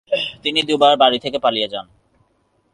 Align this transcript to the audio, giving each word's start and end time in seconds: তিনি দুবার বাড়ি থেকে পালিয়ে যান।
তিনি 0.43 0.59
দুবার 0.61 0.93
বাড়ি 0.97 1.17
থেকে 1.19 1.37
পালিয়ে 1.39 1.71
যান। 1.73 1.85